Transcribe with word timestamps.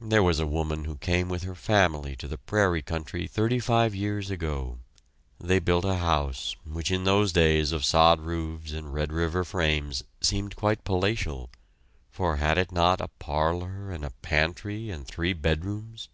There 0.00 0.22
was 0.22 0.38
a 0.38 0.46
woman 0.46 0.84
who 0.84 0.94
came 0.94 1.28
with 1.28 1.42
her 1.42 1.56
family 1.56 2.14
to 2.14 2.28
the 2.28 2.38
prairie 2.38 2.82
country 2.82 3.26
thirty 3.26 3.58
five 3.58 3.92
years 3.92 4.30
ago. 4.30 4.78
They 5.40 5.58
built 5.58 5.84
a 5.84 5.96
house, 5.96 6.54
which 6.64 6.92
in 6.92 7.02
those 7.02 7.32
days 7.32 7.72
of 7.72 7.84
sod 7.84 8.20
roofs 8.20 8.70
and 8.70 8.94
Red 8.94 9.12
River 9.12 9.42
frames 9.42 10.04
seemed 10.20 10.54
quite 10.54 10.84
palatial, 10.84 11.50
for 12.12 12.36
had 12.36 12.58
it 12.58 12.70
not 12.70 13.00
a 13.00 13.08
"parlor" 13.18 13.90
and 13.90 14.04
a 14.04 14.10
pantry 14.22 14.88
and 14.88 15.04
three 15.04 15.32
bedrooms? 15.32 16.08